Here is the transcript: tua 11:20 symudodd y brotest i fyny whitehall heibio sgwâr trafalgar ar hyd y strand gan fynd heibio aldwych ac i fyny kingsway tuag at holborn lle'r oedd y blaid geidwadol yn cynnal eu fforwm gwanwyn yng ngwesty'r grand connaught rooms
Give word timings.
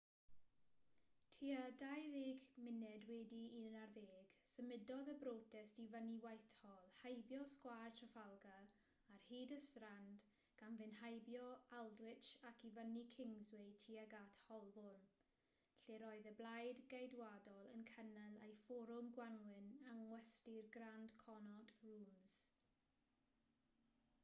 tua 1.31 1.63
11:20 1.79 4.13
symudodd 4.51 5.11
y 5.11 5.13
brotest 5.23 5.81
i 5.83 5.83
fyny 5.91 6.15
whitehall 6.23 6.87
heibio 7.01 7.41
sgwâr 7.51 7.93
trafalgar 7.99 8.71
ar 9.11 9.19
hyd 9.25 9.53
y 9.57 9.59
strand 9.65 10.25
gan 10.61 10.79
fynd 10.79 10.97
heibio 11.01 11.43
aldwych 11.81 12.31
ac 12.51 12.63
i 12.71 12.71
fyny 12.79 13.05
kingsway 13.17 13.69
tuag 13.83 14.17
at 14.23 14.41
holborn 14.47 15.05
lle'r 15.85 16.07
oedd 16.09 16.31
y 16.33 16.35
blaid 16.43 16.83
geidwadol 16.95 17.71
yn 17.75 17.87
cynnal 17.93 18.39
eu 18.47 18.57
fforwm 18.63 19.13
gwanwyn 19.19 19.69
yng 19.93 20.01
ngwesty'r 20.09 20.73
grand 20.79 21.21
connaught 21.27 21.77
rooms 21.85 22.35